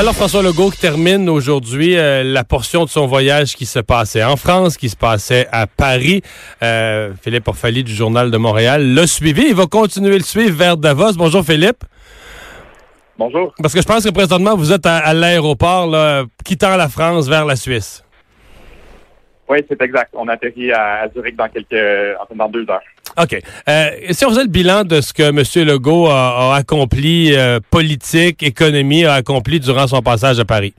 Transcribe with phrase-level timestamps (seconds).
[0.00, 4.24] Alors François Legault qui termine aujourd'hui euh, la portion de son voyage qui se passait
[4.24, 6.22] en France, qui se passait à Paris.
[6.62, 9.48] Euh, Philippe Orphalie du Journal de Montréal l'a suivi.
[9.48, 11.12] Il va continuer le suivre vers Davos.
[11.18, 11.84] Bonjour Philippe.
[13.18, 13.52] Bonjour.
[13.60, 15.94] Parce que je pense que présentement vous êtes à, l'aéroport
[16.46, 18.02] quittant la France vers la Suisse.
[19.50, 20.14] Oui, c'est exact.
[20.14, 22.80] On atterrit à, Zurich dans quelques dans deux heures.
[23.18, 23.36] OK.
[23.68, 25.42] Euh, si on faisait le bilan de ce que M.
[25.66, 30.74] Legault a, accompli, euh, politique, économie, a accompli durant son passage à Paris?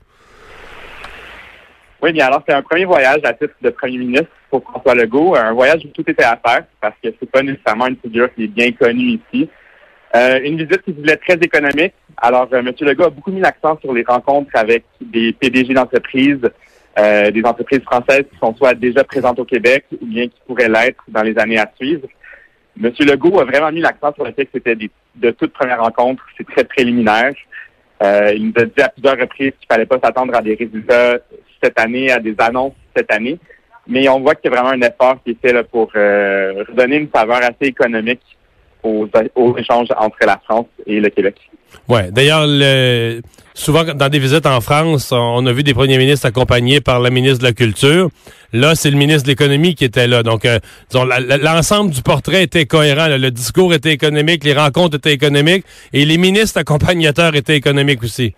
[2.02, 5.36] Oui, bien alors c'est un premier voyage à titre de premier ministre pour François Legault,
[5.36, 8.44] un voyage où tout était à faire parce que c'est pas nécessairement une figure qui
[8.44, 9.48] est bien connue ici.
[10.14, 11.94] Euh, une visite qui voulait très économique.
[12.18, 12.70] Alors, M.
[12.80, 16.40] Legault a beaucoup mis l'accent sur les rencontres avec des PDG d'entreprises,
[16.96, 21.02] des entreprises françaises qui sont soit déjà présentes au Québec ou bien qui pourraient l'être
[21.08, 22.06] dans les années à suivre.
[22.80, 22.90] M.
[23.00, 26.46] Legault a vraiment mis l'accent sur le fait que c'était de toute première rencontre, c'est
[26.46, 27.34] très préliminaire.
[28.02, 31.18] Euh, il nous a dit à plusieurs reprises qu'il fallait pas s'attendre à des résultats
[31.62, 33.38] cette année, à des annonces cette année.
[33.86, 36.64] Mais on voit qu'il y a vraiment un effort qui est fait là, pour euh,
[36.68, 38.22] redonner une saveur assez économique
[38.82, 41.36] aux, aux échanges entre la France et le Québec.
[41.88, 42.10] Ouais.
[42.10, 42.46] D'ailleurs,
[43.54, 47.10] souvent dans des visites en France, on a vu des premiers ministres accompagnés par la
[47.10, 48.08] ministre de la Culture.
[48.52, 50.22] Là, c'est le ministre de l'économie qui était là.
[50.22, 50.58] Donc, euh,
[50.94, 53.08] l'ensemble du portrait était cohérent.
[53.08, 58.34] Le discours était économique, les rencontres étaient économiques et les ministres accompagnateurs étaient économiques aussi.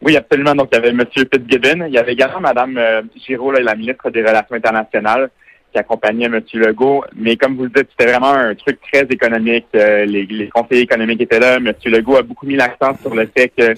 [0.00, 0.54] Oui, absolument.
[0.54, 1.04] Donc, il y avait M.
[1.12, 1.86] Fitzgibbon.
[1.86, 5.30] Il y avait également Mme euh, Giraud, la ministre des Relations internationales
[5.72, 6.40] qui accompagnait M.
[6.54, 7.04] Legault.
[7.14, 9.66] Mais comme vous le dites, c'était vraiment un truc très économique.
[9.74, 11.56] Euh, les, conseillers économiques étaient là.
[11.56, 11.72] M.
[11.86, 13.74] Legault a beaucoup mis l'accent sur le fait que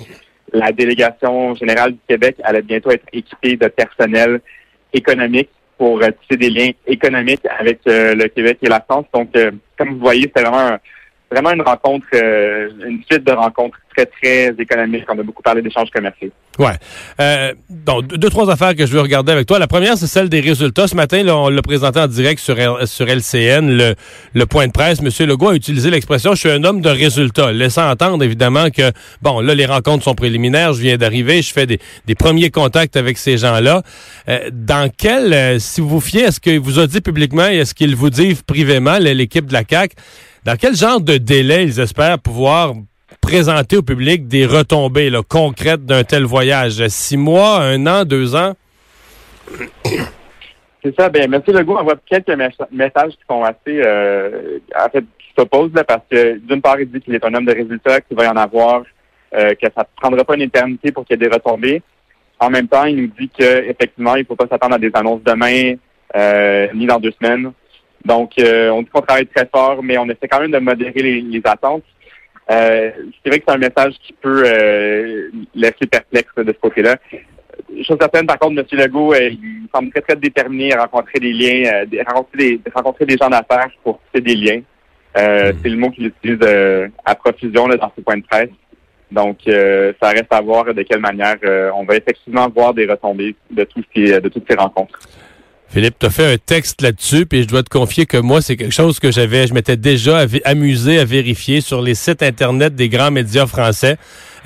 [0.52, 4.40] la délégation générale du Québec allait bientôt être équipée de personnel
[4.92, 9.06] économique pour tisser des liens économiques avec euh, le Québec et la France.
[9.14, 10.76] Donc, euh, comme vous voyez, c'est vraiment
[11.30, 15.04] vraiment une rencontre, une suite de rencontres très, très économiques.
[15.08, 16.30] On a beaucoup parlé d'échanges commerciaux.
[16.58, 16.72] Ouais.
[17.20, 19.58] Euh, donc, deux, trois affaires que je veux regarder avec toi.
[19.58, 20.86] La première, c'est celle des résultats.
[20.88, 22.56] Ce matin, là, on l'a présenté en direct sur,
[22.86, 23.94] sur LCN, le,
[24.34, 25.00] le point de presse.
[25.00, 28.92] Monsieur Legault a utilisé l'expression «je suis un homme de résultats», laissant entendre, évidemment, que,
[29.22, 32.96] bon, là, les rencontres sont préliminaires, je viens d'arriver, je fais des, des, premiers contacts
[32.96, 33.82] avec ces gens-là.
[34.28, 37.58] Euh, dans quel, euh, si vous vous fiez, est-ce qu'il vous a dit publiquement et
[37.58, 39.94] est-ce qu'il vous dit privément, l'équipe de la CAQ,
[40.44, 42.72] dans quel genre de délai ils espèrent pouvoir
[43.20, 46.86] présenter au public des retombées concrètes d'un tel voyage?
[46.88, 48.54] Six mois, un an, deux ans?
[50.82, 51.08] C'est ça.
[51.08, 51.42] Ben, M.
[51.46, 52.34] Legault envoie quelques
[52.72, 54.58] messages qui sont assez, euh,
[55.18, 58.16] qui s'opposent, parce que d'une part, il dit qu'il est un homme de résultats, qu'il
[58.16, 58.82] va y en avoir,
[59.34, 61.82] euh, que ça ne prendra pas une éternité pour qu'il y ait des retombées.
[62.38, 65.22] En même temps, il nous dit qu'effectivement, il ne faut pas s'attendre à des annonces
[65.22, 65.74] demain,
[66.16, 67.52] euh, ni dans deux semaines.
[68.04, 71.42] Donc, on dit qu'on travaille très fort, mais on essaie quand même de modérer les
[71.44, 71.84] attentes.
[72.50, 72.90] Euh,
[73.22, 76.96] c'est vrai que c'est un message qui peut euh, laisser perplexe de ce côté-là.
[77.82, 78.66] Chose certaine, par contre, M.
[78.72, 83.06] Legault, euh, il semble très, très déterminé à rencontrer des liens, à rencontrer des, rencontrer
[83.06, 84.60] des gens d'affaires pour tisser des liens.
[85.14, 85.52] Hmm.
[85.62, 86.38] C'est le mot qu'il utilise
[87.04, 88.50] à profusion là, dans ses points de presse.
[89.10, 91.36] Donc, ça reste à voir de quelle manière
[91.74, 95.00] on va effectivement voir des retombées de, tous ces, de toutes ces rencontres.
[95.72, 98.56] Philippe, tu as fait un texte là-dessus, puis je dois te confier que moi, c'est
[98.56, 102.88] quelque chose que j'avais, je m'étais déjà amusé à vérifier sur les sites Internet des
[102.88, 103.96] grands médias français.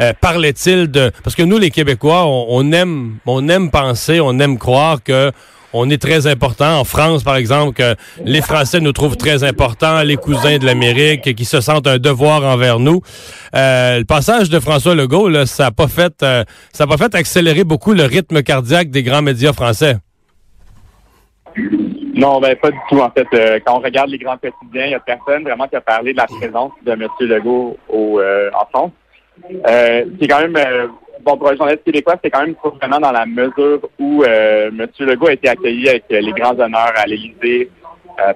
[0.01, 1.11] Euh, parlait-il de...
[1.23, 5.33] Parce que nous, les Québécois, on, aime on aime penser, on aime croire que
[5.73, 6.79] on est très important.
[6.79, 11.35] En France, par exemple, que les Français nous trouvent très importants, les cousins de l'Amérique,
[11.35, 13.01] qui se sentent un devoir envers nous.
[13.57, 16.99] Euh, le passage de François Legault, là, ça n'a pas fait, euh, ça a pas
[16.99, 19.97] fait accélérer beaucoup le rythme cardiaque des grands médias français.
[22.15, 23.01] Non, ben pas du tout.
[23.01, 25.77] En fait, euh, quand on regarde les grands quotidiens, il n'y a personne vraiment qui
[25.77, 27.09] a parlé de la présence de M.
[27.21, 28.93] Legault au, euh, en France.
[29.69, 30.57] Euh, c'est quand même
[31.23, 34.87] bon pour un journaliste québécois, c'est quand même surprenant dans la mesure où M.
[35.01, 37.71] Legault a été accueilli avec les grands honneurs à l'Élysée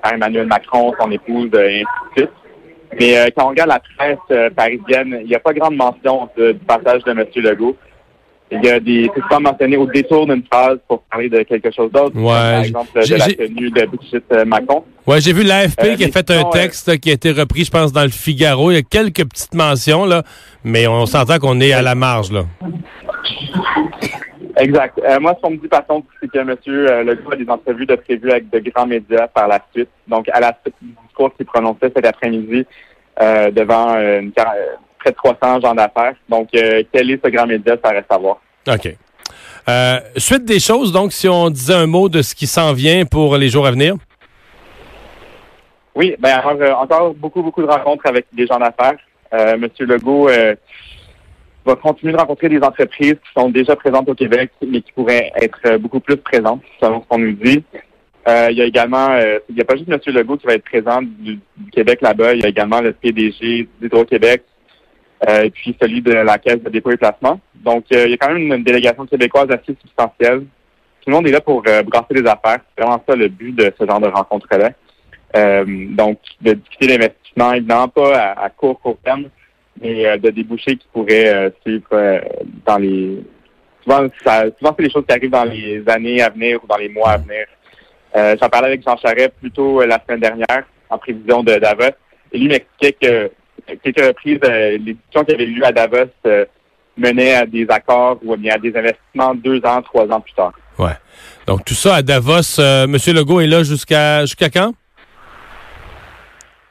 [0.03, 1.85] par Emmanuel Macron, son épouse, et ainsi
[2.17, 2.31] de suite.
[2.99, 7.05] Mais quand on regarde la presse parisienne, il n'y a pas grande mention du passage
[7.05, 7.25] de M.
[7.37, 7.77] Legault.
[8.51, 11.71] Il y a des, c'est pas mentionné au détour d'une phrase pour parler de quelque
[11.71, 12.17] chose d'autre.
[12.17, 14.85] Ouais, par exemple, de la tenue de Brigitte euh, Macron.
[15.07, 17.71] Ouais, j'ai vu l'AFP euh, qui a fait un texte qui a été repris, je
[17.71, 18.71] pense, dans le Figaro.
[18.71, 20.23] Il y a quelques petites mentions, là,
[20.65, 22.45] mais on s'entend qu'on est à la marge, là.
[24.57, 24.99] Exact.
[24.99, 26.57] Euh, moi, ce qu'on me dit, par contre, c'est que M.
[27.07, 29.91] Legault a des entrevues de prévues avec de grands médias par la suite.
[30.07, 32.65] Donc, à la suite du discours qu'il prononçait cet après-midi
[33.53, 34.33] devant une,
[35.13, 36.15] près de 300 gens d'affaires.
[36.29, 38.41] Donc, euh, quel est ce grand média, ça reste à voir.
[38.69, 38.97] OK.
[39.69, 43.05] Euh, suite des choses, donc, si on disait un mot de ce qui s'en vient
[43.05, 43.95] pour les jours à venir?
[45.95, 48.97] Oui, ben euh, encore beaucoup, beaucoup de rencontres avec des gens d'affaires.
[49.59, 50.31] Monsieur Legault
[51.67, 55.31] va continuer de rencontrer des entreprises qui sont déjà présentes au Québec, mais qui pourraient
[55.37, 57.63] être beaucoup plus présentes, selon ce qu'on nous dit.
[58.27, 59.19] il y a également,
[59.51, 59.99] il n'y a pas juste M.
[60.07, 61.41] Legault qui va être présent du,
[61.73, 64.45] Québec là-bas, il y a également le PDG d'Hydro-Québec,
[65.27, 67.41] et puis celui de la Caisse de dépôt et placement.
[67.57, 70.41] Donc, il y a quand même une délégation québécoise assez substantielle.
[71.01, 72.61] Tout le monde est là pour brasser des affaires.
[72.77, 74.71] C'est vraiment ça le but de ce genre de rencontre-là.
[75.97, 79.29] donc, de discuter d'investissement, évidemment pas à, court, court terme,
[79.81, 82.21] mais euh, de débouchés qui pourraient euh, suivre euh,
[82.67, 83.23] dans les
[83.83, 84.07] souvent
[84.59, 87.11] souvent c'est des choses qui arrivent dans les années à venir ou dans les mois
[87.13, 87.47] à venir.
[88.15, 91.95] J'en parlais avec Jean Charest plus tôt la semaine dernière en prévision de Davos
[92.33, 93.31] et lui m'expliquait que
[93.83, 96.11] quelques reprises les discussions qu'il avait eues à Davos
[96.97, 100.53] menaient à des accords ou à des investissements deux ans, trois ans plus tard.
[100.79, 100.97] Ouais.
[101.47, 104.73] Donc tout ça à Davos, Monsieur Legault est là jusqu'à jusqu'à quand?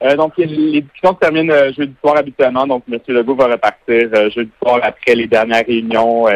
[0.03, 2.67] Euh, donc, les discussions se terminent euh, jeudi soir habituellement.
[2.67, 2.99] Donc, M.
[3.07, 6.27] Legault va repartir euh, jeudi soir après les dernières réunions,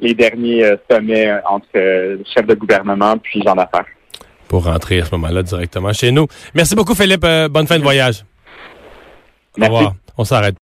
[0.00, 3.86] les derniers sommets entre chefs de gouvernement puis gens d'affaires.
[4.48, 6.26] Pour rentrer à ce moment-là directement chez nous.
[6.54, 7.26] Merci beaucoup, Philippe.
[7.50, 8.24] bonne fin de voyage.
[9.56, 9.72] Merci.
[9.72, 9.94] Au revoir.
[10.18, 10.54] On s'arrête.